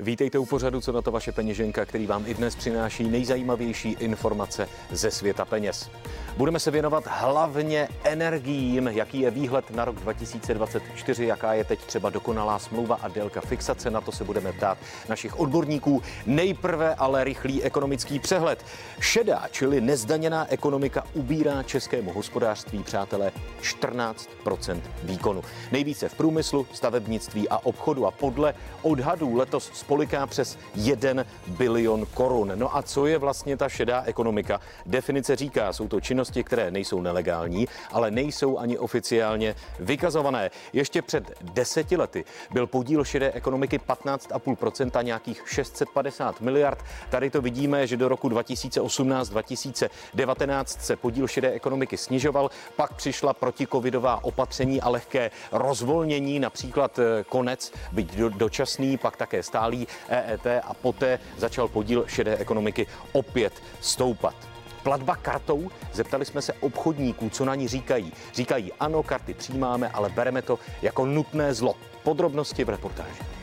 [0.00, 4.68] Vítejte u pořadu, co na to vaše peněženka, který vám i dnes přináší nejzajímavější informace
[4.90, 5.90] ze světa peněz.
[6.36, 12.10] Budeme se věnovat hlavně energiím, jaký je výhled na rok 2024, jaká je teď třeba
[12.10, 14.78] dokonalá smlouva a délka fixace, na to se budeme ptát
[15.08, 16.02] našich odborníků.
[16.26, 18.64] Nejprve ale rychlý ekonomický přehled.
[19.00, 25.42] Šedá, čili nezdaněná ekonomika ubírá českému hospodářství, přátelé, 14% výkonu.
[25.72, 32.52] Nejvíce v průmyslu, stavebnictví a obchodu a podle odhadů letos spoliká přes 1 bilion korun.
[32.54, 34.60] No a co je vlastně ta šedá ekonomika?
[34.86, 40.50] Definice říká, jsou to činnosti, které nejsou nelegální, ale nejsou ani oficiálně vykazované.
[40.72, 46.84] Ještě před deseti lety byl podíl šedé ekonomiky 15,5% nějakých 650 miliard.
[47.10, 54.24] Tady to vidíme, že do roku 2018-2019 se podíl šedé ekonomiky snižoval, pak přišla protikovidová
[54.24, 60.74] opatření a lehké rozvolnění, například eh, konec, byť dočasný, pak také stálý celý EET a
[60.74, 64.34] poté začal podíl šedé ekonomiky opět stoupat.
[64.82, 65.70] Platba kartou?
[65.92, 68.12] Zeptali jsme se obchodníků, co na ní říkají.
[68.34, 71.74] Říkají, ano, karty přijímáme, ale bereme to jako nutné zlo.
[72.02, 73.37] Podrobnosti v reportáži.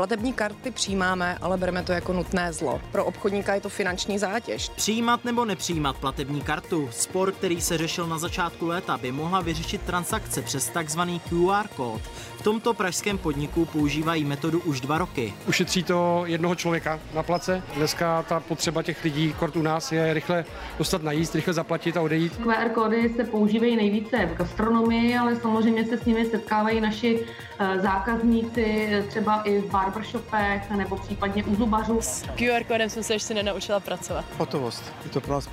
[0.00, 2.80] Platební karty přijímáme, ale bereme to jako nutné zlo.
[2.92, 4.68] Pro obchodníka je to finanční zátěž.
[4.68, 6.88] Přijímat nebo nepřijímat platební kartu.
[6.92, 12.00] Spor, který se řešil na začátku léta, by mohla vyřešit transakce přes takzvaný QR kód.
[12.40, 15.34] V tomto pražském podniku používají metodu už dva roky.
[15.48, 17.62] Ušetří to jednoho člověka na place.
[17.76, 20.44] Dneska ta potřeba těch lidí, kort u nás, je rychle
[20.78, 22.36] dostat najíst, rychle zaplatit a odejít.
[22.36, 27.26] QR kódy se používají nejvíce v gastronomii, ale samozřejmě se s nimi setkávají naši
[27.58, 32.00] eh, zákazníci třeba i v barbershopech nebo případně u zubařů.
[32.00, 34.24] S QR kódem jsem se ještě nenaučila pracovat.
[34.38, 34.84] Hotovost.
[35.04, 35.48] Je to pro nás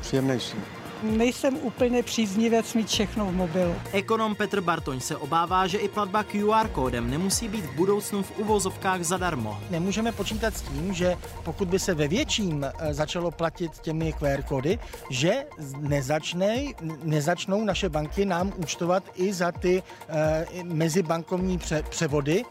[0.00, 0.56] příjemnější
[1.02, 3.74] nejsem úplně příznivec mít všechno v mobilu.
[3.92, 8.38] Ekonom Petr Bartoň se obává, že i platba QR kódem nemusí být v budoucnu v
[8.38, 9.58] uvozovkách zadarmo.
[9.70, 14.42] Nemůžeme počítat s tím, že pokud by se ve větším eh, začalo platit těmi QR
[14.42, 14.78] kódy,
[15.10, 15.44] že
[15.78, 16.56] nezačne,
[17.02, 22.44] nezačnou naše banky nám účtovat i za ty e, mezibankovní pře- převody,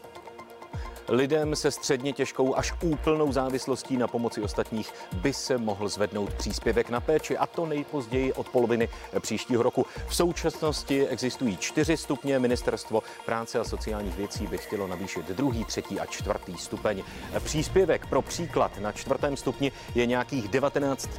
[1.12, 6.90] Lidem se středně těžkou až úplnou závislostí na pomoci ostatních by se mohl zvednout příspěvek
[6.90, 9.86] na péči a to nejpozději od poloviny příštího roku.
[10.08, 12.40] V současnosti existují čtyři stupně.
[12.40, 17.04] Ministerstvo práce a sociálních věcí by chtělo navýšit druhý, třetí a čtvrtý stupeň.
[17.40, 21.10] Příspěvek pro příklad na čtvrtém stupni je nějakých 19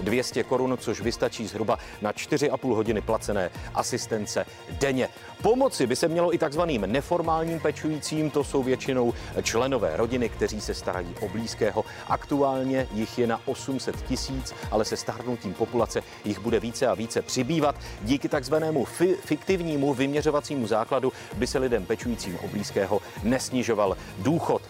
[0.00, 5.08] 200 korun, což vystačí zhruba na 4,5 hodiny placené asistence denně.
[5.42, 9.11] Pomoci by se mělo i takzvaným neformálním pečujícím, to jsou většinou
[9.42, 11.84] členové rodiny, kteří se starají o blízkého.
[12.08, 17.22] Aktuálně jich je na 800 tisíc, ale se stárnutím populace jich bude více a více
[17.22, 17.76] přibývat.
[18.02, 24.62] Díky takzvanému fi- fiktivnímu vyměřovacímu základu by se lidem pečujícím o blízkého nesnižoval důchod.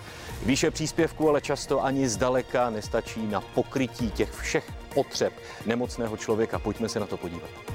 [0.46, 5.32] Výše příspěvku ale často ani zdaleka nestačí na pokrytí těch všech potřeb
[5.66, 6.58] nemocného člověka.
[6.58, 7.71] Pojďme se na to podívat.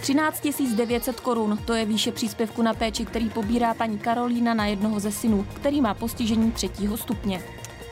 [0.00, 0.42] 13
[0.74, 5.12] 900 korun, to je výše příspěvku na péči, který pobírá paní Karolína na jednoho ze
[5.12, 7.42] synů, který má postižení třetího stupně.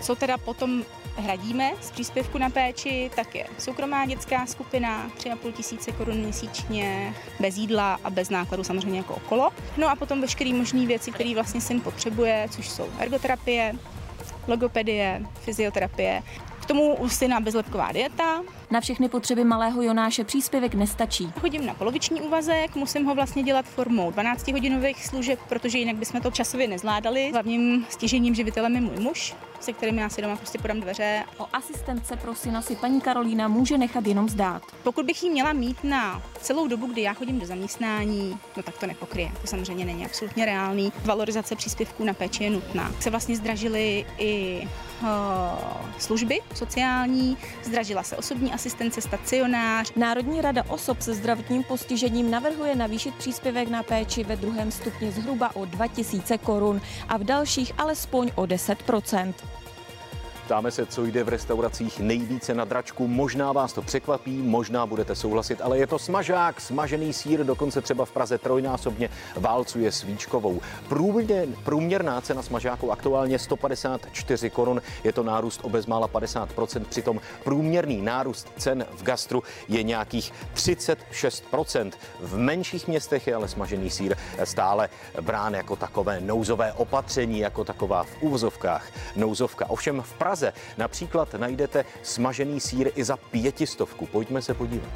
[0.02, 0.84] Co teda potom
[1.16, 7.56] hradíme z příspěvku na péči, tak je soukromá dětská skupina, 3,5 tisíce korun měsíčně, bez
[7.56, 9.50] jídla a bez nákladu samozřejmě jako okolo.
[9.76, 13.74] No a potom veškeré možné věci, které vlastně syn potřebuje, což jsou ergoterapie,
[14.48, 16.22] logopedie, fyzioterapie,
[16.62, 18.42] k tomu u syna bezlepková dieta.
[18.70, 21.32] Na všechny potřeby malého Jonáše příspěvek nestačí.
[21.40, 26.30] Chodím na poloviční úvazek, musím ho vlastně dělat formou 12-hodinových služeb, protože jinak bychom to
[26.30, 27.30] časově nezvládali.
[27.32, 29.34] Hlavním stěžením živitelem je můj muž,
[29.66, 31.24] se kterým já si doma prostě podám dveře.
[31.38, 34.62] O asistence pro syna si paní Karolína může nechat jenom zdát.
[34.82, 38.78] Pokud bych ji měla mít na celou dobu, kdy já chodím do zaměstnání, no tak
[38.78, 39.32] to nepokryje.
[39.40, 40.92] To samozřejmě není absolutně reálný.
[41.04, 42.92] Valorizace příspěvků na péči je nutná.
[43.00, 44.62] Se vlastně zdražily i
[45.98, 49.92] služby sociální, zdražila se osobní asistence, stacionář.
[49.96, 55.56] Národní rada osob se zdravotním postižením navrhuje navýšit příspěvek na péči ve druhém stupni zhruba
[55.56, 58.82] o 2000 korun a v dalších alespoň o 10
[60.46, 63.08] Ptáme se, co jde v restauracích nejvíce na dračku.
[63.08, 68.04] Možná vás to překvapí, možná budete souhlasit, ale je to smažák, smažený sír, dokonce třeba
[68.04, 70.60] v Praze trojnásobně válcuje svíčkovou.
[70.88, 78.02] Průměr, průměrná cena smažáku aktuálně 154 korun, je to nárůst o bezmála 50%, přitom průměrný
[78.02, 81.92] nárůst cen v gastru je nějakých 36%.
[82.20, 84.88] V menších městech je ale smažený sír stále
[85.20, 89.70] brán jako takové nouzové opatření, jako taková v úvozovkách nouzovka.
[89.70, 94.06] Ovšem v Praze Praze například najdete smažený sír i za pětistovku.
[94.06, 94.92] Pojďme se podívat.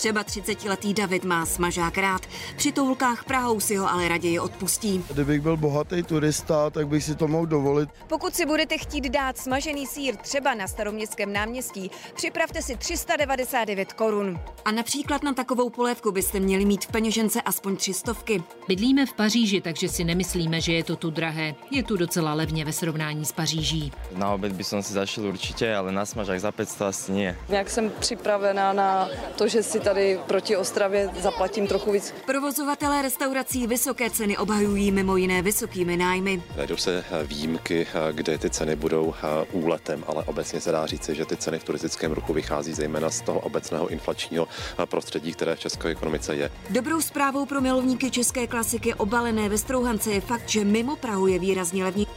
[0.00, 2.22] Třeba 30-letý David má smažák rád.
[2.56, 5.04] Při toulkách Prahou si ho ale raději odpustí.
[5.10, 7.88] Kdybych byl bohatý turista, tak bych si to mohl dovolit.
[8.06, 14.40] Pokud si budete chtít dát smažený sír třeba na staroměstském náměstí, připravte si 399 korun.
[14.64, 18.42] A například na takovou polévku byste měli mít v peněžence aspoň třistovky.
[18.68, 21.54] Bydlíme v Paříži, takže si nemyslíme, že je to tu drahé.
[21.70, 23.92] Je tu docela levně ve srovnání s Paříží.
[24.16, 27.36] Na oběd by som si zašel určitě, ale na smažák za 500 asi nie.
[27.48, 32.14] Jak jsem připravená na to, že si tady proti Ostravě zaplatím trochu víc.
[32.26, 36.42] Provozovatelé restaurací vysoké ceny obhajují mimo jiné vysokými nájmy.
[36.56, 39.14] Najdou se výjimky, kde ty ceny budou
[39.52, 43.20] úletem, ale obecně se dá říci, že ty ceny v turistickém ruchu vychází zejména z
[43.20, 44.48] toho obecného inflačního
[44.84, 46.50] prostředí, které v české ekonomice je.
[46.70, 51.38] Dobrou zprávou pro milovníky české klasiky obalené ve Strouhance je fakt, že mimo Prahu je
[51.38, 52.10] výrazně levnější.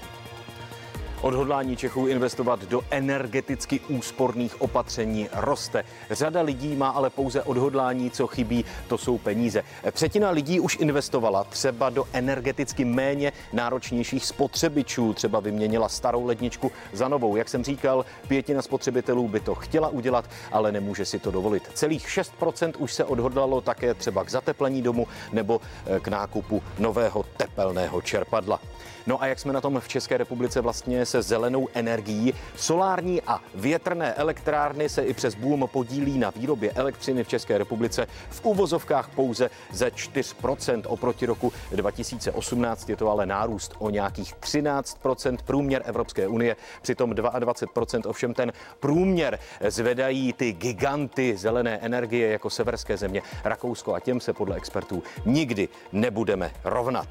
[1.24, 5.84] Odhodlání Čechů investovat do energeticky úsporných opatření roste.
[6.12, 9.64] Řada lidí má ale pouze odhodlání, co chybí, to jsou peníze.
[9.92, 17.08] Třetina lidí už investovala třeba do energeticky méně náročnějších spotřebičů, třeba vyměnila starou ledničku za
[17.08, 17.36] novou.
[17.36, 21.64] Jak jsem říkal, pětina spotřebitelů by to chtěla udělat, ale nemůže si to dovolit.
[21.74, 27.26] Celých 6% už se odhodlalo také třeba k zateplení domu nebo eh, k nákupu nového
[27.38, 28.60] tepelného čerpadla.
[29.08, 32.34] No a jak jsme na tom v České republice vlastně se zelenou energií?
[32.56, 38.08] Solární a větrné elektrárny se i přes boom podílí na výrobě elektřiny v České republice
[38.30, 42.90] v uvozovkách pouze ze 4% oproti roku 2018.
[42.90, 49.40] Je to ale nárůst o nějakých 13% průměr Evropské unie, přitom 22% ovšem ten průměr
[49.68, 55.70] zvedají ty giganty zelené energie jako severské země Rakousko a těm se podle expertů nikdy
[55.92, 57.08] nebudeme rovnat.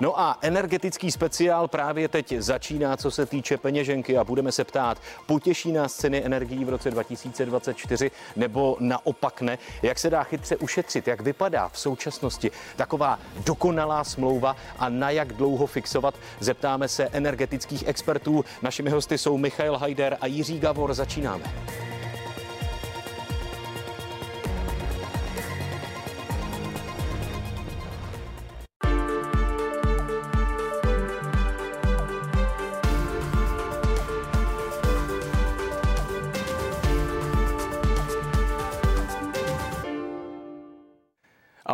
[0.00, 4.98] No a energetický speciál právě teď začíná, co se týče peněženky a budeme se ptát,
[5.26, 9.58] potěší nás ceny energií v roce 2024 nebo naopak ne?
[9.82, 11.08] Jak se dá chytře ušetřit?
[11.08, 16.14] Jak vypadá v současnosti taková dokonalá smlouva a na jak dlouho fixovat?
[16.40, 18.44] Zeptáme se energetických expertů.
[18.62, 20.94] Našimi hosty jsou Michail Hajder a Jiří Gavor.
[20.94, 21.44] Začínáme.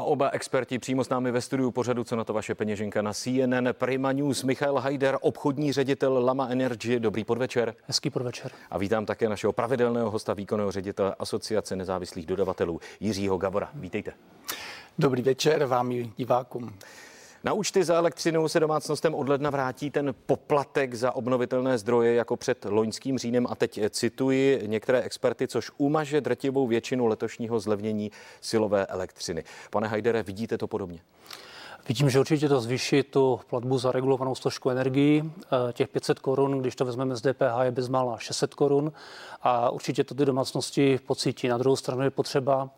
[0.09, 3.69] Oba experti přímo s námi ve studiu pořadu, co na to vaše peněženka na CNN
[3.73, 4.45] Prima News.
[4.45, 7.01] Michal Hajder, obchodní ředitel Lama Energy.
[7.01, 7.75] Dobrý podvečer.
[7.87, 8.51] Hezký podvečer.
[8.71, 13.71] A vítám také našeho pravidelného hosta, výkonného ředitele Asociace nezávislých dodavatelů Jiřího Gavora.
[13.75, 14.13] Vítejte.
[14.99, 16.75] Dobrý večer vám i divákům.
[17.45, 22.37] Na účty za elektřinu se domácnostem od ledna vrátí ten poplatek za obnovitelné zdroje jako
[22.37, 23.47] před loňským říjnem.
[23.51, 29.45] A teď cituji některé experty, což umaže drtivou většinu letošního zlevnění silové elektřiny.
[29.71, 31.01] Pane Hajdere, vidíte to podobně?
[31.89, 35.23] Vidím, že určitě to zvýší tu platbu za regulovanou složku energii.
[35.69, 38.93] Eh, těch 500 korun, když to vezmeme z DPH, je bezmála 600 korun
[39.43, 41.49] a určitě to ty domácnosti pocítí.
[41.49, 42.71] Na druhou stranu je potřeba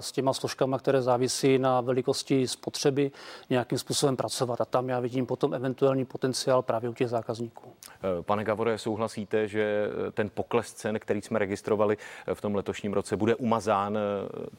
[0.00, 3.10] s těma složkami, které závisí na velikosti spotřeby,
[3.50, 4.60] nějakým způsobem pracovat.
[4.60, 7.72] A tam já vidím potom eventuální potenciál právě u těch zákazníků.
[7.94, 11.96] Eh, pane Gavore, souhlasíte, že ten pokles cen, který jsme registrovali
[12.34, 13.98] v tom letošním roce, bude umazán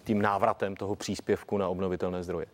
[0.04, 2.46] tím návratem toho příspěvku na obnovitelné zdroje?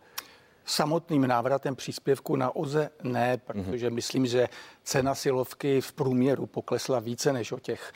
[0.66, 4.48] samotným návratem příspěvku na OZE ne, protože myslím, že
[4.82, 7.92] cena silovky v průměru poklesla více než o těch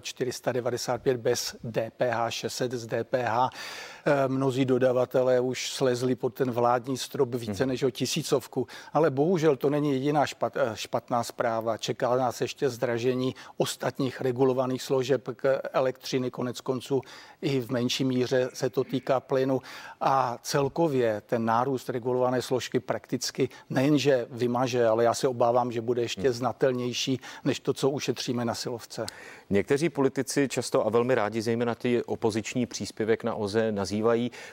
[0.00, 3.56] 495 bez DPH, 600 z DPH.
[4.26, 9.70] Mnozí dodavatelé už slezli pod ten vládní strop více než o tisícovku, ale bohužel to
[9.70, 11.76] není jediná špat, špatná zpráva.
[11.76, 17.00] Čeká nás ještě zdražení ostatních regulovaných složeb k elektřiny, konec konců
[17.42, 19.60] i v menší míře se to týká plynu
[20.00, 26.02] a celkově ten nárůst regulované složky prakticky nejenže vymaže, ale já se obávám, že bude
[26.02, 29.06] ještě znatelnější než to, co ušetříme na silovce.
[29.50, 33.97] Někteří politici často a velmi rádi, zejména ty opoziční příspěvek na OZE, nazývají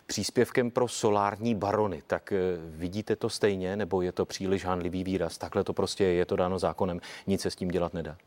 [0.06, 2.04] příspěvkem pro solární barony.
[2.08, 5.38] Tak eh, vidíte to stejně, nebo je to příliš hanlivý výraz?
[5.38, 8.18] Takhle to prostě je, je to dáno zákonem, nic se s tím dělat nedá.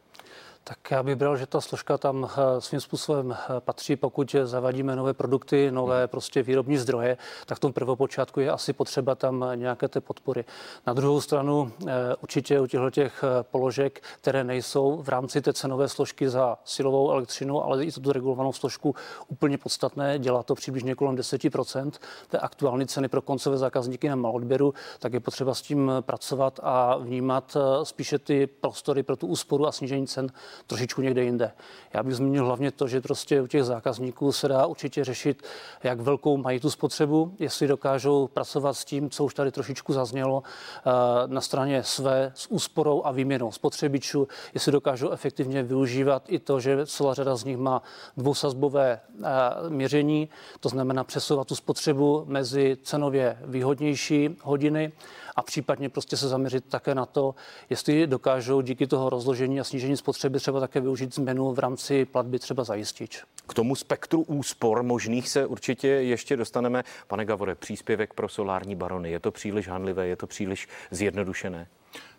[0.69, 4.97] Tak já bych bral, že ta složka tam eh, svým způsobem eh, patří, pokud zavadíme
[4.97, 6.09] nové produkty, nové hmm.
[6.09, 10.45] prostě výrobní zdroje, tak v tom prvopočátku je asi potřeba tam nějaké ty podpory.
[10.87, 15.89] Na druhou stranu eh, určitě u těchto těch položek, které nejsou v rámci té cenové
[15.89, 18.95] složky za silovou elektřinu, ale i tu regulovanou složku
[19.29, 21.93] úplně podstatné, dělá to přibližně kolem 10%
[22.29, 26.97] té aktuální ceny pro koncové zákazníky na malodběru, tak je potřeba s tím pracovat a
[26.97, 30.31] vnímat spíše ty prostory pro tu úsporu a snížení cen
[30.67, 31.53] trošičku někde jinde.
[31.95, 35.43] Já bych zmínil hlavně to, že prostě u těch zákazníků se dá určitě řešit,
[35.83, 40.43] jak velkou mají tu spotřebu, jestli dokážou pracovat s tím, co už tady trošičku zaznělo
[40.43, 40.91] eh,
[41.27, 46.87] na straně své s úsporou a výměnou spotřebičů, jestli dokážou efektivně využívat i to, že
[46.87, 47.83] celá řada z nich má
[48.17, 49.29] dvousazbové eh,
[49.69, 50.29] měření,
[50.61, 54.93] to znamená přesouvat tu spotřebu mezi cenově výhodnější hodiny
[55.39, 57.35] a případně prostě se zaměřit také na to,
[57.71, 62.39] jestli dokážou díky toho rozložení a snížení spotřeby třeba také využít změnu v rámci platby
[62.39, 63.25] třeba za jistič.
[63.49, 66.85] K tomu spektru úspor možných se určitě ještě dostaneme.
[67.07, 69.11] Pane Gavore, příspěvek pro solární barony.
[69.11, 71.67] Je to příliš hanlivé, je to příliš zjednodušené?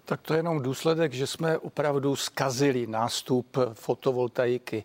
[0.06, 4.84] Tak to je jenom důsledek, že jsme opravdu skazili nástup fotovoltaiky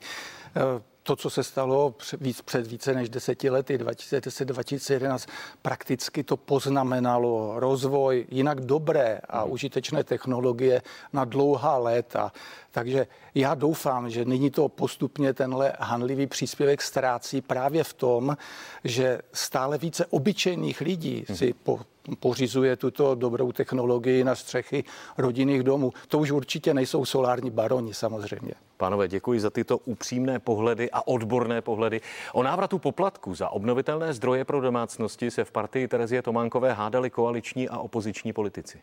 [1.07, 5.29] to, co se stalo víc, před více než deseti lety, 2010-2011,
[5.63, 10.83] prakticky to poznamenalo rozvoj jinak dobré a užitečné technologie
[11.13, 12.33] na dlouhá léta.
[12.71, 18.37] Takže já doufám, že nyní to postupně tenhle hanlivý příspěvek ztrácí právě v tom,
[18.85, 21.81] že stále více obyčejných lidí si po,
[22.21, 24.85] pořizuje tuto dobrou technologii na střechy
[25.19, 25.93] rodinných domů.
[26.09, 28.53] To už určitě nejsou solární baroni samozřejmě.
[28.77, 32.01] Pánové, děkuji za tyto upřímné pohledy a odborné pohledy.
[32.33, 37.69] O návratu poplatku za obnovitelné zdroje pro domácnosti se v partii Terezie Tománkové hádali koaliční
[37.69, 38.81] a opoziční politici.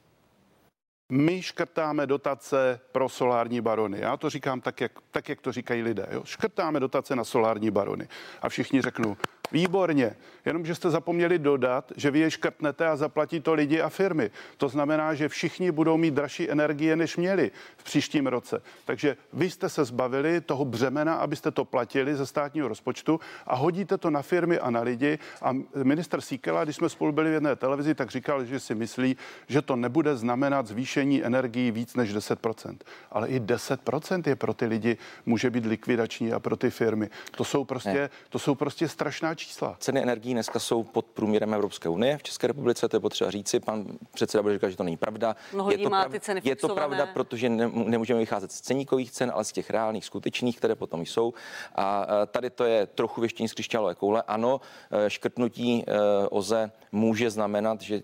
[1.12, 4.00] My škrtáme dotace pro solární barony.
[4.00, 6.08] Já to říkám tak, jak, tak, jak to říkají lidé.
[6.12, 6.22] Jo?
[6.26, 8.08] Škrtáme dotace na solární barony.
[8.42, 9.18] A všichni řeknou,
[9.52, 10.16] Výborně,
[10.46, 14.32] jenomže jste zapomněli dodat, že vy je škrtnete a zaplatí to lidi a firmy.
[14.58, 18.62] To znamená, že všichni budou mít dražší energie, než měli v příštím roce.
[18.86, 23.98] Takže vy jste se zbavili toho břemena, abyste to platili ze státního rozpočtu a hodíte
[23.98, 25.20] to na firmy a na lidi.
[25.42, 25.54] A
[25.84, 29.18] minister Síkela, když jsme spolu byli v jedné televizi, tak říkal, že si myslí,
[29.48, 32.78] že to nebude znamenat zvýšení energií víc než 10%.
[33.12, 37.10] Ale i 10% je pro ty lidi může být likvidační a pro ty firmy.
[37.32, 39.76] To jsou prostě, to jsou prostě strašná čísla.
[39.80, 42.18] Ceny energií dneska jsou pod průměrem Evropské unie.
[42.18, 43.60] V České republice to je potřeba říci.
[43.60, 45.36] Pan předseda bude říkat, že to není pravda.
[45.54, 49.12] Mnoho je to, má ty ceny je to pravda, protože ne, nemůžeme vycházet z ceníkových
[49.12, 51.34] cen, ale z těch reálných, skutečných, které potom jsou.
[51.76, 54.24] A tady to je trochu věštění z křišťálové koule.
[54.28, 58.02] Ano, e, škrtnutí e, OZE může znamenat, že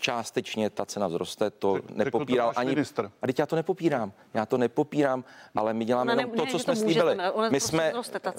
[0.00, 3.10] částečně ta cena vzroste, to Řekl nepopíral to ani minister.
[3.22, 6.76] A teď já to nepopírám, já to nepopírám, ale my děláme ne, to, co jsme
[6.76, 7.16] slíbili.
[7.50, 7.92] My prostě jsme,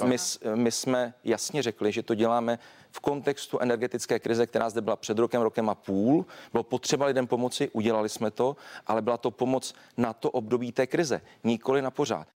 [0.06, 0.18] my,
[0.56, 2.60] my jsme jasně řekli, že to děláme
[2.91, 6.25] v kontextu energetické krize, která zde byla před rokem, rokem a půl.
[6.51, 8.56] Bylo potřeba lidem pomoci, udělali jsme to,
[8.88, 12.27] ale byla to pomoc na to období té krize, nikoli na pořád.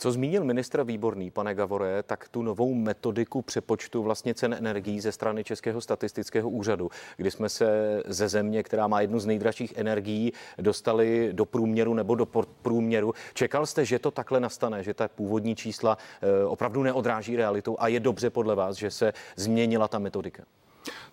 [0.00, 5.12] Co zmínil ministr Výborný, pane Gavore, tak tu novou metodiku přepočtu vlastně cen energií ze
[5.12, 10.32] strany Českého statistického úřadu, kdy jsme se ze země, která má jednu z nejdražších energií,
[10.58, 12.26] dostali do průměru nebo do
[12.62, 13.14] průměru.
[13.34, 17.88] Čekal jste, že to takhle nastane, že ta původní čísla eh, opravdu neodráží realitu a
[17.88, 20.42] je dobře podle vás, že se změnila ta metodika?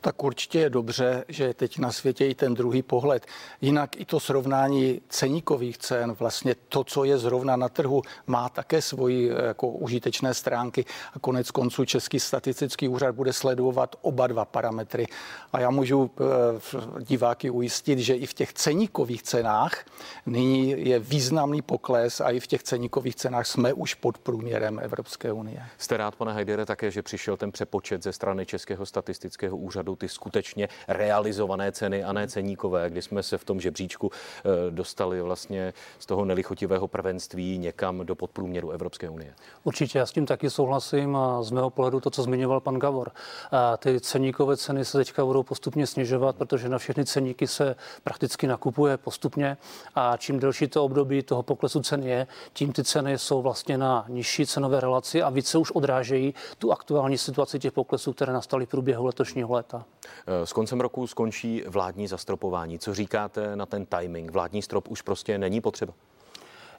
[0.01, 3.25] Tak určitě je dobře, že teď na světě i ten druhý pohled.
[3.61, 8.81] Jinak i to srovnání ceníkových cen, vlastně to, co je zrovna na trhu, má také
[8.81, 14.45] svoji eh, jako užitečné stránky a konec konců Český statistický úřad bude sledovat oba dva
[14.45, 15.07] parametry.
[15.53, 19.85] A já můžu eh, diváky ujistit, že i v těch ceníkových cenách
[20.25, 25.31] nyní je významný pokles a i v těch ceníkových cenách jsme už pod průměrem Evropské
[25.31, 25.63] unie.
[25.77, 29.57] Jste rád, pane Hajdere, také, že přišel ten přepočet ze strany Českého statistického
[29.97, 35.21] ty skutečně realizované ceny a ne ceníkové, kdy jsme se v tom žebříčku eh, dostali
[35.21, 39.33] vlastně z toho nelichotivého prvenství někam do podprůměru Evropské unie.
[39.63, 43.11] Určitě, já s tím taky souhlasím a z mého pohledu to, co zmiňoval pan Gavor.
[43.51, 48.47] A ty ceníkové ceny se teďka budou postupně snižovat, protože na všechny ceníky se prakticky
[48.47, 49.57] nakupuje postupně
[49.95, 54.05] a čím delší to období toho poklesu cen je, tím ty ceny jsou vlastně na
[54.07, 58.69] nižší cenové relaci a více už odrážejí tu aktuální situaci těch poklesů, které nastaly v
[58.69, 59.85] průběhu letošního léta.
[60.27, 62.79] S koncem roku skončí vládní zastropování.
[62.79, 64.31] Co říkáte na ten timing?
[64.31, 65.93] Vládní strop už prostě není potřeba.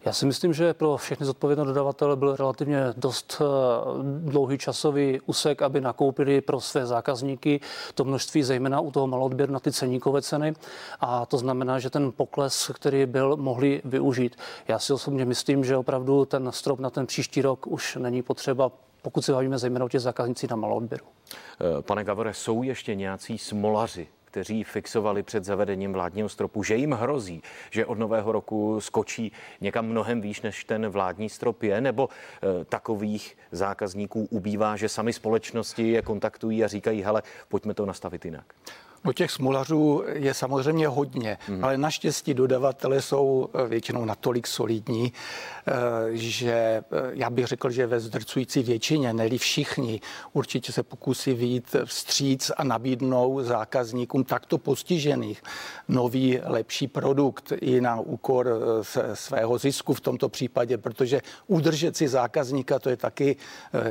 [0.07, 3.45] Já si myslím, že pro všechny zodpovědné dodavatele byl relativně dost eh,
[4.31, 7.61] dlouhý časový úsek, aby nakoupili pro své zákazníky
[7.95, 10.55] to množství, zejména u toho malodběru na ty ceníkové ceny.
[11.01, 14.37] A to znamená, že ten pokles, který byl, mohli využít.
[14.69, 18.71] Já si osobně myslím, že opravdu ten strop na ten příští rok už není potřeba
[19.07, 21.05] pokud se bavíme zejména o těch zákaznících na malou odběru.
[21.07, 26.93] Eh, pane Gavore, jsou ještě nějací smolaři, kteří fixovali před zavedením vládního stropu, že jim
[26.93, 32.09] hrozí, že od nového roku skočí někam mnohem výš, než ten vládní strop je, nebo
[32.09, 38.25] e, takových zákazníků ubývá, že sami společnosti je kontaktují a říkají, hele, pojďme to nastavit
[38.25, 38.55] jinak.
[39.07, 41.65] No těch smolařů je samozřejmě hodně, hmm.
[41.65, 45.13] ale naštěstí dodavatele jsou eh, většinou natolik solidní,
[45.67, 45.73] eh,
[46.13, 50.01] že eh, já bych řekl, že ve zdrcující většině, neli všichni,
[50.33, 55.43] určitě se pokusí vyjít vstříc a nabídnou zákazníkům takto postižených
[55.89, 58.61] nový, lepší produkt i na úkor
[59.15, 63.37] svého zisku v tomto případě, protože udržet si zákazníka to je taky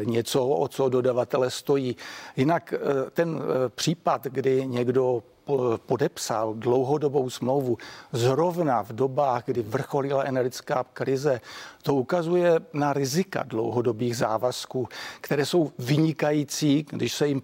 [0.03, 1.95] něco, o co dodavatele stojí.
[2.37, 2.73] Jinak
[3.13, 3.41] ten
[3.75, 5.04] případ, kdy někdo
[5.85, 7.77] podepsal dlouhodobou smlouvu
[8.11, 11.41] zrovna v dobách, kdy vrcholila energetická krize,
[11.85, 14.87] to ukazuje na rizika dlouhodobých závazků,
[15.21, 17.41] které jsou vynikající, když se jim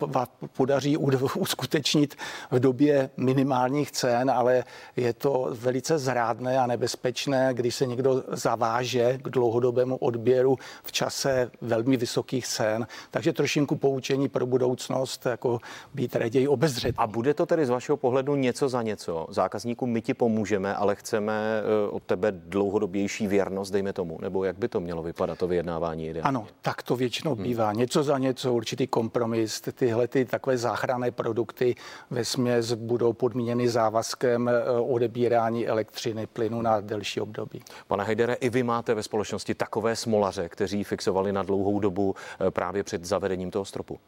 [0.58, 0.98] podaří
[1.38, 2.16] uskutečnit
[2.52, 4.64] v době minimálních cen, ale
[4.96, 11.52] je to velice zrádné a nebezpečné, když se někdo zaváže k dlouhodobému odběru v čase
[11.62, 12.88] velmi vysokých cen.
[13.12, 15.60] Takže trošinku poučení pro budoucnost, jako
[15.94, 16.98] být raději obezřetný.
[16.98, 19.28] A bude to tedy z vašeho pohledu něco za něco?
[19.30, 24.58] Zákazníkům my ti pomůžeme, ale chceme eh, od tebe dlouhodobější věrnost, dejme tomu, nebo jak
[24.58, 26.28] by to mělo vypadat, to vyjednávání ideálně?
[26.28, 27.44] Ano, tak to většinou hmm.
[27.44, 27.74] bývá.
[27.74, 29.62] Něco za něco, určitý kompromis.
[29.62, 31.76] Tyhle ty takové záchranné produkty
[32.10, 37.62] ve směs budou podmíněny závazkem eh, odebírání elektřiny, plynu na delší období.
[37.88, 42.16] Pane Hejdere, i vy máte ve společnosti takové smolaře, kteří fixovali na dlouhou dobu
[42.48, 44.00] eh, právě před zavedením toho stropu?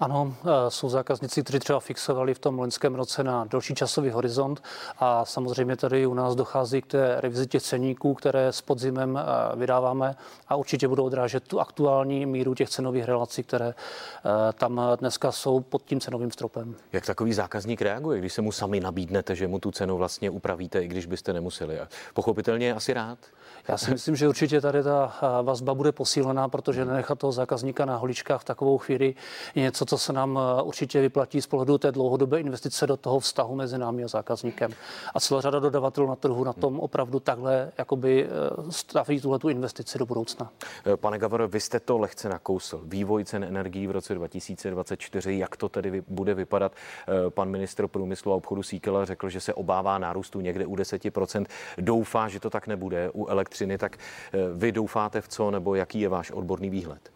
[0.00, 4.62] Ano, e, jsou zákazníci, kteří třeba fixovali v tom loňském roce na další časový horizont
[4.98, 9.56] a samozřejmě tady u nás dochází k té revizi těch ceníků, které s podzimem e,
[9.56, 10.16] vydáváme
[10.48, 13.74] a určitě budou odrážet tu aktuální míru těch cenových relací, které e,
[14.52, 16.74] tam dneska jsou pod tím cenovým stropem.
[16.92, 20.84] Jak takový zákazník reaguje, když se mu sami nabídnete, že mu tu cenu vlastně upravíte,
[20.84, 21.78] i když byste nemuseli?
[22.14, 23.18] Pochopitelně je asi rád.
[23.68, 27.96] Já si myslím, že určitě tady ta vazba bude posílená, protože nenechat toho zákazníka na
[27.96, 29.14] holičkách v takovou chvíli
[29.54, 33.54] je něco, co se nám určitě vyplatí z pohledu té dlouhodobé investice do toho vztahu
[33.54, 34.70] mezi námi a zákazníkem.
[35.14, 38.28] A celá řada dodavatelů na trhu na tom opravdu takhle jakoby e,
[38.72, 40.50] staví tuhle tu investici do budoucna.
[40.86, 42.80] E, pane Gavor, vy jste to lehce nakousl.
[42.84, 46.72] Vývoj cen energií v roce 2024, jak to tedy bude vypadat?
[47.28, 51.46] Pan ministr průmyslu a obchodu Síkela řekl, že se obává nárůstu někde u 10%.
[51.78, 56.00] Doufá, že to tak nebude u elektřiny tak eh, vy doufáte v co, nebo jaký
[56.00, 57.10] je váš odborný výhled?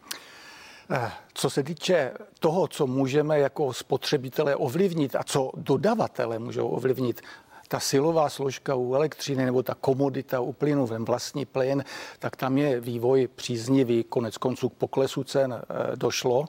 [0.91, 7.21] Eh, co se týče toho, co můžeme jako spotřebitelé ovlivnit a co dodavatele můžou ovlivnit,
[7.69, 11.85] ta silová složka u elektřiny nebo ta komodita u plynu, ten vlastní plyn,
[12.19, 14.05] tak tam je vývoj příznivý.
[14.05, 16.45] Konec konců k poklesu cen eh, došlo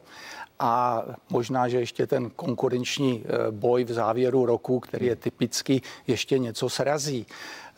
[0.60, 6.70] a možná, že ještě ten konkurenční boj v závěru roku, který je typický, ještě něco
[6.70, 7.26] srazí.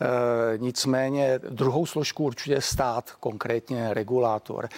[0.02, 4.68] Eh, nicméně druhou složku určitě stát, konkrétně regulátor.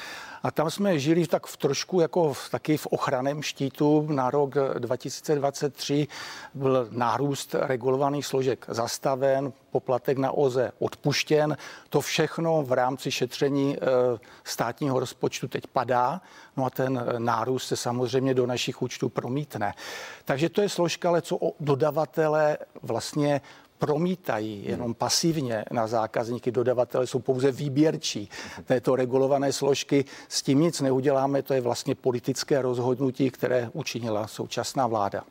[0.44, 4.06] A tam jsme žili tak v trošku jako v, taky v ochraném štítu.
[4.10, 6.08] Na rok 2023
[6.54, 11.56] byl nárůst regulovaných složek zastaven, poplatek na OZE odpuštěn.
[11.88, 13.86] To všechno v rámci šetření eh,
[14.44, 16.20] státního rozpočtu teď padá.
[16.56, 19.74] No a ten nárůst se samozřejmě do našich účtů promítne.
[20.24, 23.40] Takže to je složka, ale co dodavatele vlastně
[23.78, 26.50] promítají jenom pasivně na zákazníky.
[26.50, 28.28] Dodavatele jsou pouze výběrčí
[28.64, 30.04] této regulované složky.
[30.28, 35.24] S tím nic neuděláme, to je vlastně politické rozhodnutí, které učinila současná vláda.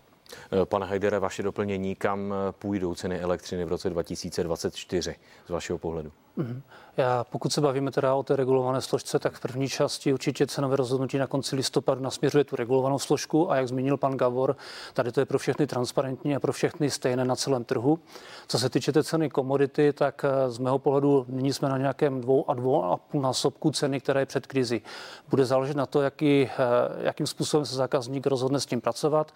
[0.65, 5.15] Pane Hajdere, vaše doplnění, kam půjdou ceny elektřiny v roce 2024
[5.47, 6.11] z vašeho pohledu?
[6.37, 6.61] Mm-hmm.
[6.97, 10.75] Já, pokud se bavíme teda o té regulované složce, tak v první části určitě cenové
[10.75, 14.55] rozhodnutí na konci listopadu nasměřuje tu regulovanou složku a jak zmínil pan Gavor,
[14.93, 17.99] tady to je pro všechny transparentní a pro všechny stejné na celém trhu.
[18.47, 22.21] Co se týče té ceny komodity, tak eh, z mého pohledu nyní jsme na nějakém
[22.21, 24.81] dvou a dvou a půl násobku ceny, které je před krizi.
[25.29, 26.49] Bude záležet na to, jaký, eh,
[26.97, 29.33] jakým způsobem se zákazník rozhodne s tím pracovat.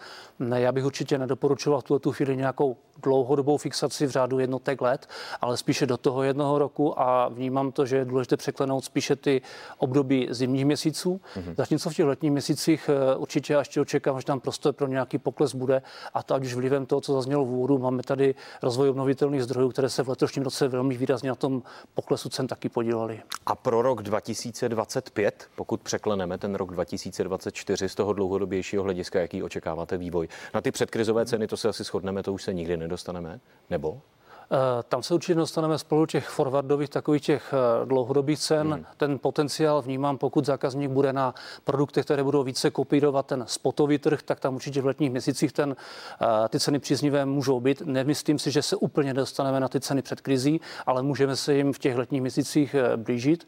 [0.55, 5.10] Já bych určitě nedoporučoval v tuto tu chvíli nějakou dlouhodobou fixaci v řádu jednotek let,
[5.41, 9.41] ale spíše do toho jednoho roku a vnímám to, že je důležité překlenout spíše ty
[9.78, 11.21] období zimních měsíců.
[11.36, 11.56] Mm-hmm.
[11.58, 15.56] Zatímco v těch letních měsících eh, určitě ještě očekávám, že tam prostor pro nějaký pokles
[15.56, 15.82] bude
[16.13, 19.69] a to ať už vlivem toho, co zaznělo v úvodu, máme tady rozvoj obnovitelných zdrojů,
[19.69, 23.21] které se v letošním roce velmi výrazně na tom poklesu cen taky podílely.
[23.45, 29.97] A pro rok 2025, pokud překleneme ten rok 2024 z toho dlouhodobějšího hlediska, jaký očekáváte
[29.97, 30.28] vývoj?
[30.54, 34.02] Na ty předkrizové ceny to se asi shodneme, to už se nikdy nedostaneme, nebo?
[34.51, 38.73] Eh, tam se určitě dostaneme spolu těch forwardových takových těch eh, dlouhodobých cen.
[38.73, 38.86] Hmm.
[38.97, 41.33] Ten potenciál vnímám, pokud zákazník bude na
[41.63, 45.75] produktech, které budou více kopírovat ten spotový trh, tak tam určitě v letních měsících ten,
[46.21, 47.81] eh, ty ceny příznivé můžou být.
[47.86, 51.73] Nemyslím si, že se úplně dostaneme na ty ceny před krizí, ale můžeme se jim
[51.73, 53.47] v těch letních měsících blížit.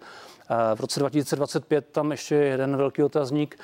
[0.76, 3.60] V roce 2025 tam ještě jeden velký otazník.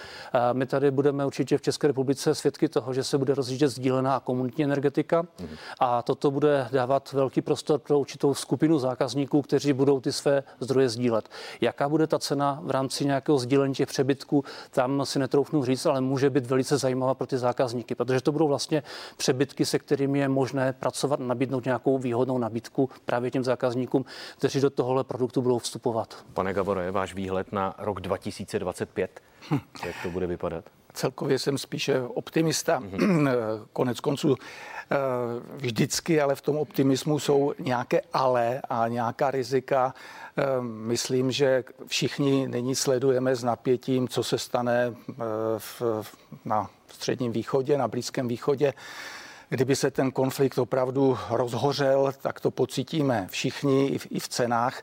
[0.53, 4.63] My tady budeme určitě v České republice svědky toho, že se bude rozjíždět sdílená komunitní
[4.63, 5.57] energetika mm-hmm.
[5.79, 10.89] a toto bude dávat velký prostor pro určitou skupinu zákazníků, kteří budou ty své zdroje
[10.89, 11.29] sdílet.
[11.61, 16.01] Jaká bude ta cena v rámci nějakého sdílení těch přebytků, tam si netroufnu říct, ale
[16.01, 18.83] může být velice zajímavá pro ty zákazníky, protože to budou vlastně
[19.17, 24.05] přebytky, se kterými je možné pracovat, nabídnout nějakou výhodnou nabídku právě těm zákazníkům,
[24.37, 26.15] kteří do tohohle produktu budou vstupovat.
[26.33, 29.59] Pane Gavore, váš výhled na rok 2025, hm.
[29.85, 30.65] jak to bude vypadat?
[30.93, 32.79] Celkově jsem spíše optimista.
[32.79, 33.29] Mm-hmm.
[33.73, 34.95] Konec konců eh,
[35.55, 39.93] vždycky, ale v tom optimismu jsou nějaké ale a nějaká rizika.
[40.37, 45.13] Eh, myslím, že všichni nyní sledujeme s napětím, co se stane eh,
[45.57, 45.81] v,
[46.45, 48.73] na středním východě, na Blízkém východě.
[49.49, 54.81] Kdyby se ten konflikt opravdu rozhořel, tak to pocítíme všichni i v, i v cenách.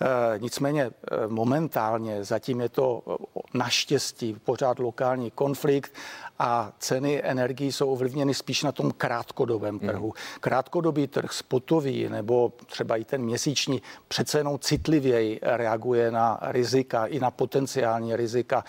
[0.00, 5.92] Eh, nicméně eh, momentálně zatím je to eh, naštěstí pořád lokální konflikt
[6.38, 9.88] a ceny energií jsou ovlivněny spíš na tom krátkodobém hmm.
[9.88, 10.14] trhu.
[10.40, 17.20] Krátkodobý trh spotový nebo třeba i ten měsíční přece jenom citlivěji reaguje na rizika i
[17.20, 18.64] na potenciální rizika.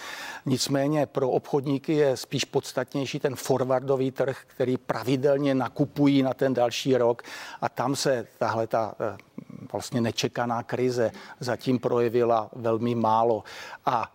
[0.46, 6.98] Nicméně pro obchodníky je spíš podstatnější ten forwardový trh, který pravidelně nakupují na ten další
[6.98, 7.24] rok
[7.62, 8.96] a tam se tahle ta
[9.72, 13.44] vlastně nečekaná krize zatím projevila velmi málo.
[13.86, 14.12] A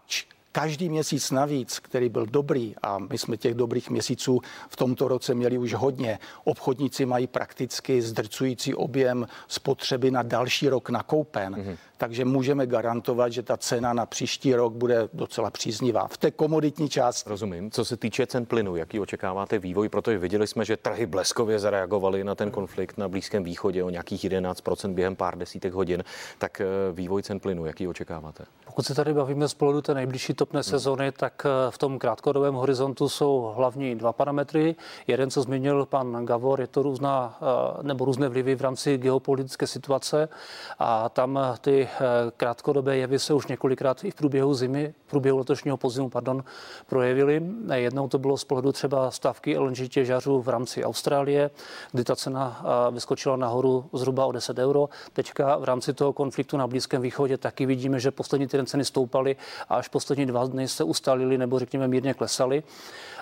[0.55, 5.35] každý měsíc navíc, který byl dobrý, a my jsme těch dobrých měsíců v tomto roce
[5.35, 11.55] měli už hodně, obchodníci mají prakticky zdrcující objem spotřeby na další rok nakoupen.
[11.55, 16.31] Mm-hmm takže můžeme garantovat, že ta cena na příští rok bude docela příznivá v té
[16.31, 17.31] komoditní části.
[17.31, 17.71] Rozumím.
[17.71, 19.89] Co se týče cen plynu, jaký očekáváte vývoj?
[19.89, 24.25] Protože viděli jsme, že trhy bleskově zareagovaly na ten konflikt na Blízkém východě o nějakých
[24.25, 26.05] 11% během pár desítek hodin.
[26.39, 28.45] Tak eh, vývoj cen plynu, jaký očekáváte?
[28.75, 30.63] Pokud se tady bavíme z pohledu té nejbližší topné hmm.
[30.63, 34.77] sezóny, tak eh, v tom krátkodobém horizontu jsou hlavní dva parametry.
[35.07, 39.67] Jeden, co zmínil pan Gavor, je to různá eh, nebo různé vlivy v rámci geopolitické
[39.67, 40.29] situace
[40.79, 45.39] a tam ty Eh, krátkodobé jevy se už několikrát i v průběhu zimy, v průběhu
[45.39, 46.45] letošního podzimu, pardon,
[46.87, 47.43] projevily.
[47.75, 51.51] Jednou to bylo z pohledu třeba stavky LNG těžařů v rámci Austrálie,
[51.93, 54.89] kdy ta cena vyskočila nahoru zhruba o 10 euro.
[55.13, 59.37] Teďka v rámci toho konfliktu na Blízkém východě taky vidíme, že poslední týden ceny stoupaly
[59.69, 62.63] a až poslední dva dny se ustalily nebo řekněme mírně klesaly.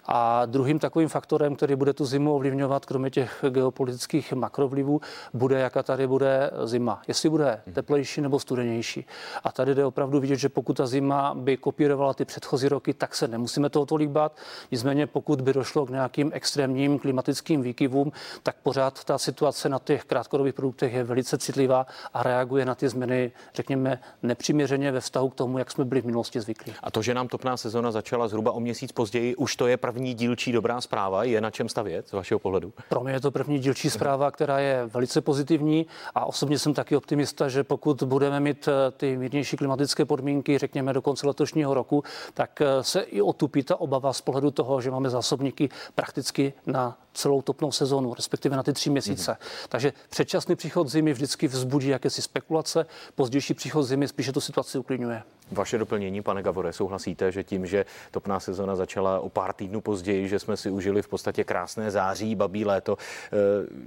[0.05, 5.01] A druhým takovým faktorem, který bude tu zimu ovlivňovat, kromě těch geopolitických makrovlivů,
[5.35, 7.03] bude, jaká tady bude zima.
[7.09, 9.07] Jestli bude teplejší nebo studenější.
[9.45, 13.15] A tady jde opravdu vidět, že pokud ta zima by kopírovala ty předchozí roky, tak
[13.15, 14.37] se nemusíme toho tolik bát.
[14.71, 18.13] Nicméně pokud by došlo k nějakým extrémním klimatickým výkyvům,
[18.43, 22.89] tak pořád ta situace na těch krátkodobých produktech je velice citlivá a reaguje na ty
[22.89, 26.73] změny, řekněme, nepřiměřeně ve vztahu k tomu, jak jsme byli v minulosti zvyklí.
[26.83, 30.15] A to, že nám topná sezona začala zhruba o měsíc později, už to je první
[30.15, 31.25] dílčí dobrá zpráva.
[31.25, 32.73] Je na čem stavět z vašeho pohledu?
[32.89, 36.97] Pro mě je to první dílčí zpráva, která je velice pozitivní a osobně jsem taky
[36.97, 42.05] optimista, že pokud budeme mít eh, ty mírnější klimatické podmínky, řekněme do konce letošního roku,
[42.35, 46.99] tak eh, se i otupí ta obava z pohledu toho, že máme zásobníky prakticky na
[47.13, 49.33] celou topnou sezónu, respektive na ty tři měsíce.
[49.33, 49.67] Mm-hmm.
[49.69, 55.23] Takže předčasný příchod zimy vždycky vzbudí jakési spekulace, pozdější příchod zimy spíše tu situaci uklidňuje.
[55.53, 60.29] Vaše doplnění, pane Gavore, souhlasíte, že tím, že topná sezona začala o pár týdnů později,
[60.29, 63.37] že jsme si užili v podstatě krásné září, babí léto, eh,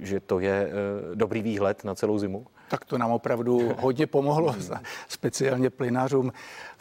[0.00, 0.72] že to je eh,
[1.14, 2.46] dobrý výhled na celou zimu?
[2.68, 4.54] Tak to nám opravdu hodně pomohlo,
[5.08, 6.32] speciálně plynářům.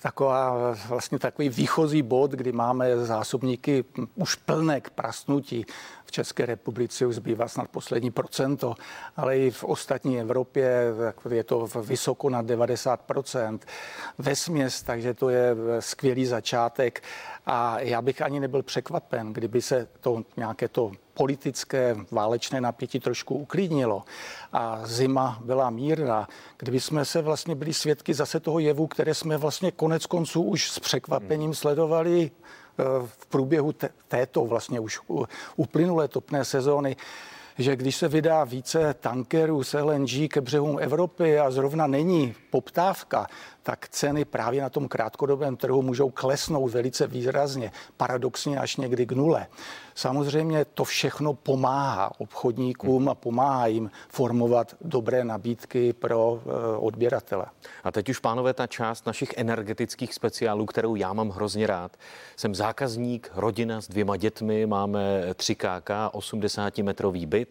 [0.01, 5.65] Taková, vlastně takový výchozí bod, kdy máme zásobníky už plné k prasnutí.
[6.15, 8.75] V České republice už zbývá snad poslední procento,
[9.15, 10.93] ale i v ostatní Evropě
[11.29, 13.11] je to vysoko na 90
[14.17, 17.03] ve směs, takže to je skvělý začátek.
[17.45, 23.35] A já bych ani nebyl překvapen, kdyby se to nějaké to politické válečné napětí trošku
[23.35, 24.03] uklidnilo
[24.53, 29.37] a zima byla mírná, kdyby jsme se vlastně byli svědky zase toho jevu, které jsme
[29.37, 31.55] vlastně konec konců už s překvapením hmm.
[31.55, 32.64] sledovali eh,
[33.05, 33.73] v průběhu
[34.07, 34.99] této vlastně už
[35.55, 36.95] uplynulé topné sezóny,
[37.57, 43.27] že když se vydá více tankerů z LNG ke břehům Evropy a zrovna není poptávka,
[43.63, 49.11] tak ceny právě na tom krátkodobém trhu můžou klesnout velice výrazně, paradoxně až někdy k
[49.11, 49.47] nule.
[49.95, 57.45] Samozřejmě to všechno pomáhá obchodníkům a pomáhá jim formovat dobré nabídky pro eh, odběratele.
[57.83, 61.97] A teď už, pánové, ta část našich energetických speciálů, kterou já mám hrozně rád.
[62.35, 67.44] Jsem zákazník, rodina s dvěma dětmi, máme 3 KK, 80-metrový byt,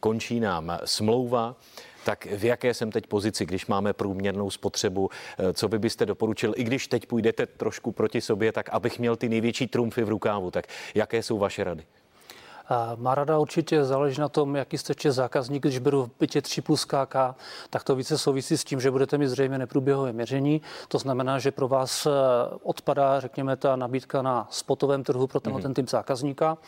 [0.00, 1.56] končí nám smlouva
[2.04, 5.10] Tak v jaké jsem teď pozici, když máme průměrnou spotřebu?
[5.38, 9.16] Eh, co by byste doporučil, i když teď půjdete trošku proti sobě, tak abych měl
[9.16, 11.84] ty největší trumfy v rukávu, tak jaké jsou vaše rady?
[12.96, 15.62] Má rada určitě záleží na tom, jaký jste če zákazník.
[15.62, 17.14] Když beru v bytě 3 plus KK,
[17.70, 20.62] tak to více souvisí s tím, že budete mít zřejmě neprůběhové měření.
[20.88, 22.10] To znamená, že pro vás eh,
[22.62, 25.62] odpadá, řekněme, ta nabídka na spotovém trhu pro tenhle mm-hmm.
[25.62, 26.58] ten typ zákazníka.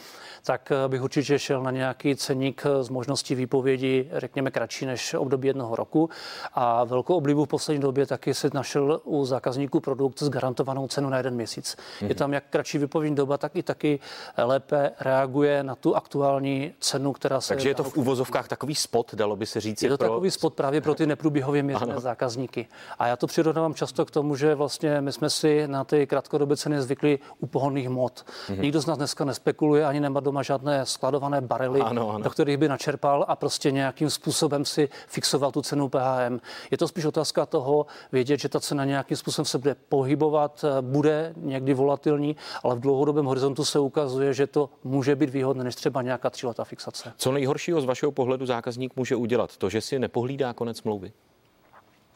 [0.45, 5.15] Tak eh, bych určitě šel na nějaký ceník eh, z možností výpovědi, řekněme, kratší než
[5.15, 6.11] období jednoho roku.
[6.55, 11.09] A velkou oblibu v poslední době taky se našel u zákazníků produkt s garantovanou cenu
[11.09, 11.77] na jeden měsíc.
[11.77, 12.03] Mm-hmm.
[12.03, 12.17] Je mhm.
[12.17, 14.01] tam jak kratší výpovědní doba, tak i taky
[14.37, 17.49] lépe reaguje na tu aktuální cenu, která se...
[17.49, 19.83] Takže je to v úvozovkách takový spot, dalo by se říct.
[19.83, 20.09] Je to pro...
[20.09, 22.01] takový spot právě pro ty neprůběhově měřené ano.
[22.01, 22.67] zákazníky.
[22.99, 26.57] A já to přirovnávám často k tomu, že vlastně my jsme si na ty krátkodobé
[26.57, 28.25] ceny zvykli u pohonných mod.
[28.49, 28.61] Mm-hmm.
[28.61, 32.25] Nikdo z nás dneska nespekuluje, ani nemá doma žádné skladované barely, ano, ano.
[32.25, 36.41] do kterých by načerpal a prostě nějakým způsobem si fixoval tu cenu PHM.
[36.71, 41.33] Je to spíš otázka toho vědět, že ta cena nějakým způsobem se bude pohybovat, bude
[41.37, 46.03] někdy volatilní, ale v dlouhodobém horizontu se ukazuje, že to může být výhodné než třeba
[46.03, 47.13] nějaká tříletá fixace.
[47.17, 49.57] Co nejhoršího z vašeho pohledu zákazník může udělat?
[49.57, 51.13] To, že si nepohlídá konec smlouvy?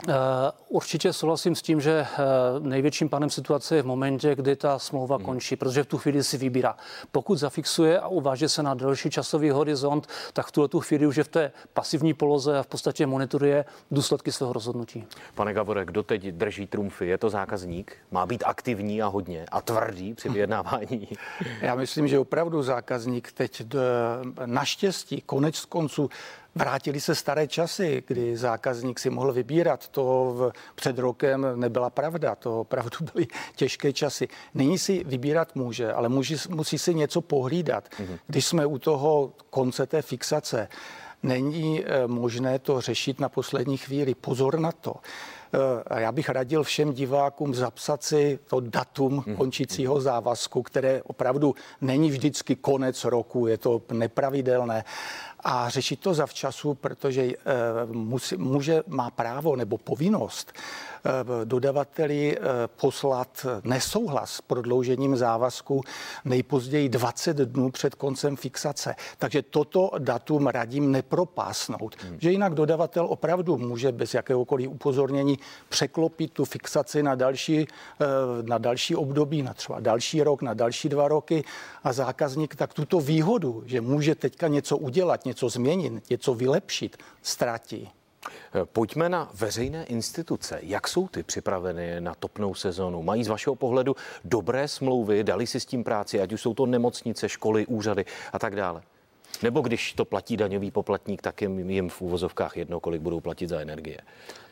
[0.08, 0.14] Uh,
[0.68, 2.06] určitě souhlasím s tím, že
[2.58, 5.24] uh, největším panem situace je v momentě, kdy ta smlouva hmm.
[5.24, 6.76] končí, protože v tu chvíli si vybírá.
[7.12, 11.16] Pokud zafixuje a uváže se na delší časový horizont, tak v tuhle tu chvíli už
[11.16, 15.06] je v té pasivní poloze a v podstatě monitoruje důsledky svého rozhodnutí.
[15.34, 17.06] Pane Gabore, kdo teď drží trumfy?
[17.06, 17.96] Je to zákazník?
[18.10, 21.08] Má být aktivní a hodně a tvrdý při vyjednávání?
[21.60, 23.62] Já myslím, že opravdu zákazník teď
[24.46, 26.10] naštěstí konec konců
[26.54, 29.88] Vrátili se staré časy, kdy zákazník si mohl vybírat.
[29.88, 34.28] To v, před rokem nebyla pravda, to opravdu byly těžké časy.
[34.54, 37.88] Nyní si vybírat může, ale může, musí si něco pohlídat.
[37.88, 38.18] Mm-hmm.
[38.26, 40.68] Když jsme u toho konce té fixace,
[41.22, 44.14] není eh, možné to řešit na poslední chvíli.
[44.14, 44.94] Pozor na to.
[45.54, 49.36] Eh, já bych radil všem divákům zapsat si to datum mhm.
[49.36, 54.84] končícího závazku, které opravdu není vždycky konec roku, je to nepravidelné
[55.44, 57.34] a řešit to zavčasu, protože eh,
[57.86, 60.52] musí, může, má právo nebo povinnost
[61.04, 65.80] Eh, dodavateli eh, poslat nesouhlas s prodloužením závazku
[66.24, 68.94] nejpozději 20 dnů před koncem fixace.
[69.18, 72.16] Takže toto datum radím nepropásnout, hmm.
[72.20, 77.66] že jinak dodavatel opravdu může bez jakéhokoliv upozornění překlopit tu fixaci na další,
[78.42, 81.44] na další období, na třeba další rok, na další dva roky
[81.84, 87.90] a zákazník tak tuto výhodu, že může teďka něco udělat, něco změnit, něco vylepšit, ztratí.
[88.64, 90.58] Pojďme na veřejné instituce.
[90.62, 93.02] Jak jsou ty připraveny na topnou sezonu?
[93.02, 96.66] Mají z vašeho pohledu dobré smlouvy, dali si s tím práci, ať už jsou to
[96.66, 98.82] nemocnice, školy, úřady a tak dále?
[99.42, 103.48] Nebo když to platí daňový poplatník, tak jim, jim v úvozovkách jedno, kolik budou platit
[103.48, 103.98] za energie?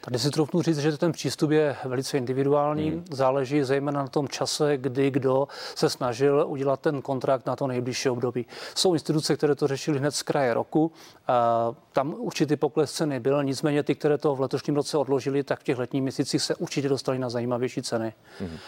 [0.00, 2.90] Tady si troufnu říct, že ten přístup je velice individuální.
[2.90, 3.04] Hmm.
[3.10, 8.08] Záleží zejména na tom čase, kdy kdo se snažil udělat ten kontrakt na to nejbližší
[8.08, 8.46] období.
[8.74, 10.92] Jsou instituce, které to řešily hned z kraje roku.
[11.28, 15.60] A tam určitý pokles ceny byl, nicméně ty, které to v letošním roce odložili, tak
[15.60, 18.12] v těch letních měsících se určitě dostali na zajímavější ceny.
[18.40, 18.58] Hmm.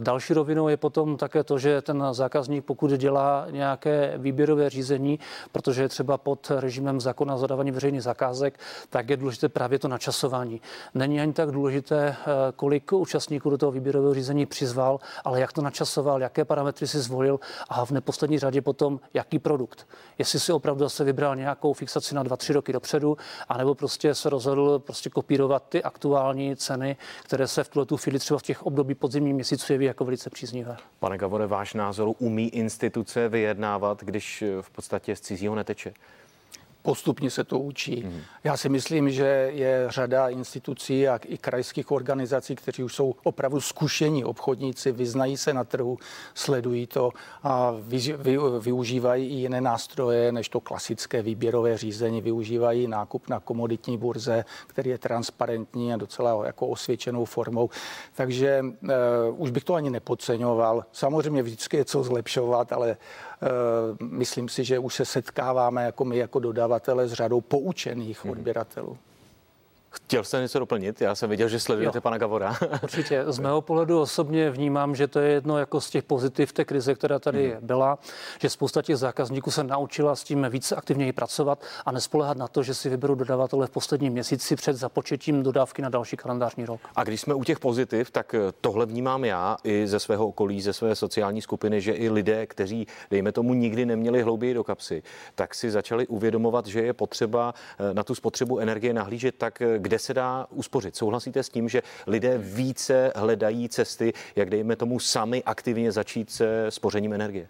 [0.00, 5.18] Další rovinou je potom také to, že ten zákazník, pokud dělá nějaké výběrové řízení,
[5.52, 8.58] protože je třeba pod režimem zákona zadávání veřejných zakázek,
[8.90, 10.61] tak je důležité právě to načasování.
[10.94, 15.62] Není ani tak důležité, eh, kolik účastníků do toho výběrového řízení přizval, ale jak to
[15.62, 19.88] načasoval, jaké parametry si zvolil a v neposlední řadě potom, jaký produkt.
[20.18, 23.16] Jestli si opravdu zase vybral nějakou fixaci na 2-3 roky dopředu,
[23.48, 28.18] anebo prostě se rozhodl prostě kopírovat ty aktuální ceny, které se v tuhle tu chvíli
[28.18, 30.76] třeba v těch období podzimních měsíců jeví jako velice příznivé.
[30.98, 35.94] Pane Gavore, váš názor, umí instituce vyjednávat, když v podstatě z cizího neteče?
[36.82, 38.02] Postupně se to učí.
[38.06, 38.20] Mm.
[38.44, 43.60] Já si myslím, že je řada institucí a i krajských organizací, kteří už jsou opravdu
[43.60, 45.98] zkušení obchodníci, vyznají se na trhu,
[46.34, 47.10] sledují to
[47.42, 52.20] a vy, vy, využívají i jiné nástroje než to klasické výběrové řízení.
[52.20, 57.70] Využívají nákup na komoditní burze, který je transparentní a docela jako osvědčenou formou.
[58.14, 58.88] Takže uh,
[59.36, 60.84] už bych to ani nepodceňoval.
[60.92, 62.96] Samozřejmě vždycky je co zlepšovat, ale
[64.02, 68.32] myslím si, že už se setkáváme jako my, jako dodavatele, s řadou poučených mhm.
[68.32, 68.98] odběratelů.
[69.92, 71.00] Chtěl jste něco doplnit?
[71.00, 72.02] Já jsem viděl, že sledujete jo.
[72.02, 72.56] pana Gavora.
[72.82, 73.24] Určitě.
[73.26, 76.94] Z mého pohledu osobně vnímám, že to je jedno jako z těch pozitiv té krize,
[76.94, 77.66] která tady hmm.
[77.66, 77.98] byla,
[78.40, 82.62] že spousta těch zákazníků se naučila s tím více aktivněji pracovat a nespolehat na to,
[82.62, 86.80] že si vyberou dodavatele v posledním měsíci před započetím dodávky na další kalendářní rok.
[86.96, 90.72] A když jsme u těch pozitiv, tak tohle vnímám já i ze svého okolí, ze
[90.72, 95.02] své sociální skupiny, že i lidé, kteří, dejme tomu, nikdy neměli hlouběji do kapsy,
[95.34, 99.78] tak si začali uvědomovat, že je potřeba eh, na tu spotřebu energie nahlížet tak, eh,
[99.82, 100.96] kde se dá uspořit.
[100.96, 106.66] Souhlasíte s tím, že lidé více hledají cesty, jak dejme tomu sami aktivně začít se
[106.68, 107.48] spořením energie?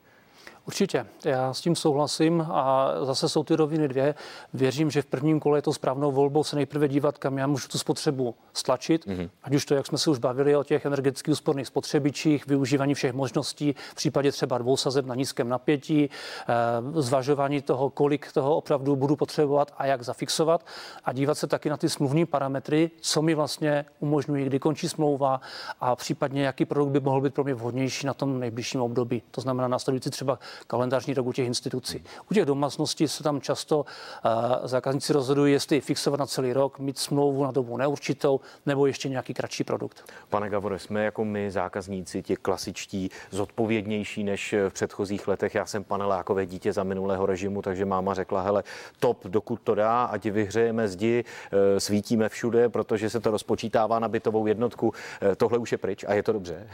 [0.67, 4.15] Určitě, já s tím souhlasím a zase jsou ty roviny dvě.
[4.55, 7.69] Věřím, že v prvním kole je to správnou volbou se nejprve dívat, kam já můžu
[7.69, 9.31] tu spotřebu stlačit, mm-hmm.
[9.43, 13.13] ať už to, jak jsme se už bavili o těch energeticky úsporných spotřebičích, využívání všech
[13.13, 16.55] možností, v případě třeba dvou sazeb na nízkém napětí, eh,
[17.03, 20.67] zvažování toho, kolik toho opravdu budu potřebovat a jak zafixovat
[21.05, 25.41] a dívat se taky na ty smluvní parametry, co mi vlastně umožňují, kdy končí smlouva
[25.81, 29.23] a případně jaký produkt by mohl být pro mě vhodnější na tom nejbližším období.
[29.31, 32.05] To znamená následující třeba kalendářní rok u těch institucí.
[32.31, 34.33] U těch domácností se tam často uh,
[34.65, 39.35] zákazníci rozhodují, jestli fixovat na celý rok, mít smlouvu na dobu neurčitou nebo ještě nějaký
[39.35, 40.05] kratší produkt.
[40.29, 45.55] Pane Gavore, jsme jako my zákazníci, ti klasičtí, zodpovědnější než v předchozích letech.
[45.55, 48.65] Já jsem panelákové dítě za minulého režimu, takže máma řekla, hele,
[49.01, 54.09] top, dokud to dá, ať vyhřejeme zdi, eh, svítíme všude, protože se to rozpočítává na
[54.09, 54.93] bytovou jednotku.
[55.23, 56.69] Eh, tohle už je pryč a je to dobře.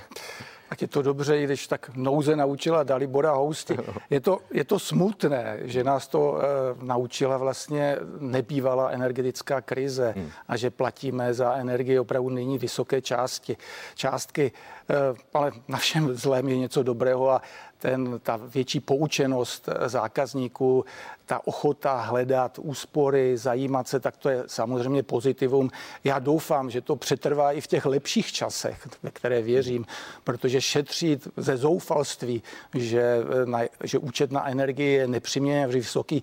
[0.70, 3.76] Ať je to dobře, i když tak nouze naučila Dalibora Housti.
[4.10, 6.38] Je to, je to smutné, že nás to uh,
[6.82, 10.30] naučila vlastně nebývalá energetická krize hmm.
[10.48, 13.56] a že platíme za energii opravdu nyní vysoké části,
[13.94, 14.52] částky.
[14.90, 17.42] Uh, ale na všem zlém je něco dobrého a
[17.78, 20.84] ten, ta větší poučenost zákazníků,
[21.26, 25.70] ta ochota hledat úspory, zajímat se, tak to je samozřejmě pozitivum.
[26.04, 29.86] Já doufám, že to přetrvá i v těch lepších časech, ve které věřím,
[30.24, 32.42] protože šetřit ze zoufalství,
[32.74, 36.22] že, na, že účet na energii je nepřiměně vysoký,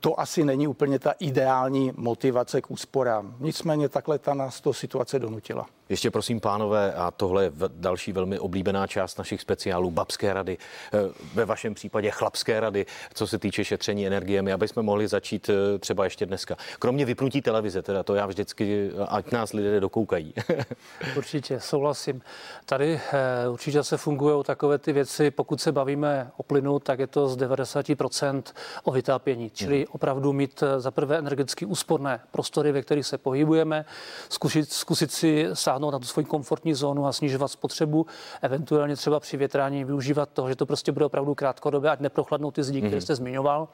[0.00, 3.36] to asi není úplně ta ideální motivace k úsporám.
[3.40, 5.66] Nicméně takhle ta nás to situace donutila.
[5.88, 10.58] Ještě prosím, pánové, a tohle je další velmi oblíbená část našich speciálů, babské rady,
[10.92, 10.98] eh,
[11.34, 15.78] ve vašem případě chlapské rady, co se týče šetření energiemi, aby jsme mohli začít eh,
[15.78, 16.56] třeba ještě dneska.
[16.78, 20.34] Kromě vypnutí televize, teda to já vždycky, ať nás lidé dokoukají.
[21.16, 22.22] určitě, souhlasím.
[22.64, 27.06] Tady eh, určitě se fungují takové ty věci, pokud se bavíme o plynu, tak je
[27.06, 28.42] to z 90%
[28.82, 29.86] o vytápění, čili hmm.
[29.90, 33.84] opravdu mít za prvé energeticky úsporné prostory, ve kterých se pohybujeme,
[34.28, 38.06] zkusit, zkusit si sáhnout sáhnout na tu svoji komfortní zónu a snižovat spotřebu,
[38.42, 42.62] eventuálně třeba při větrání využívat toho, že to prostě bude opravdu krátkodobé, ať neprochladnou ty
[42.62, 42.82] zdi, mm-hmm.
[42.82, 43.00] které mhm.
[43.00, 43.68] jste zmiňoval.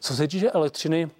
[0.00, 1.10] Co se týče elektřiny,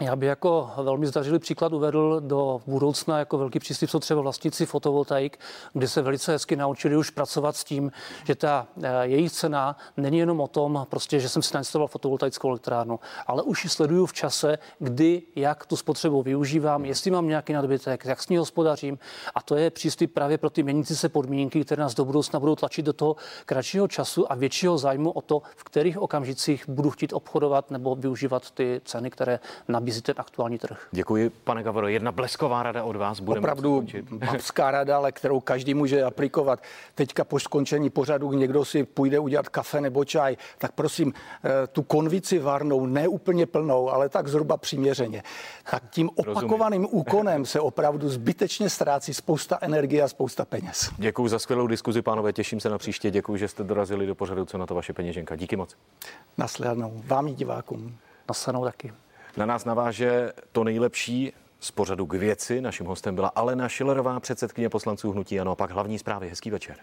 [0.00, 5.38] já bych jako velmi zdařilý příklad uvedl do budoucna jako velký příslip třeba vlastníci fotovoltaik,
[5.72, 7.92] kde se velice hezky naučili už pracovat s tím,
[8.24, 12.48] že ta eh, její cena není jenom o tom, prostě, že jsem si nainstaloval fotovoltaickou
[12.48, 17.52] elektrárnu, ale už ji sleduju v čase, kdy, jak tu spotřebu využívám, jestli mám nějaký
[17.52, 18.98] nadbytek, jak s ní hospodařím.
[19.34, 22.56] A to je přístup právě pro ty měnící se podmínky, které nás do budoucna budou
[22.56, 27.12] tlačit do toho kratšího času a většího zájmu o to, v kterých okamžicích budu chtít
[27.12, 30.88] obchodovat nebo využívat ty ceny, které nabízí nabízí ten aktuální trh.
[30.92, 31.88] Děkuji, pane Gavoro.
[31.88, 36.62] Jedna blesková rada od vás bude Opravdu babská rada, ale kterou každý může aplikovat.
[36.94, 41.12] Teďka po skončení pořadu někdo si půjde udělat kafe nebo čaj, tak prosím
[41.44, 45.22] eh, tu konvici varnou, ne úplně plnou, ale tak zhruba přiměřeně.
[45.70, 47.00] Tak tím opakovaným Rozumím.
[47.00, 50.90] úkonem se opravdu zbytečně ztrácí spousta energie a spousta peněz.
[50.98, 52.32] Děkuji za skvělou diskuzi, pánové.
[52.32, 53.10] Těším se na příště.
[53.10, 55.36] Děkuji, že jste dorazili do pořadu, co na to vaše peněženka.
[55.36, 55.76] Díky moc.
[56.38, 57.02] Nasledanou.
[57.06, 57.96] Vám i divákům.
[58.28, 58.92] Nasledanou taky.
[59.38, 62.60] Na nás naváže to nejlepší z pořadu k věci.
[62.60, 65.50] Naším hostem byla Alena Šilerová, předsedkyně poslanců Hnutí Ano.
[65.50, 66.28] A pak hlavní zprávy.
[66.28, 66.76] Hezký večer.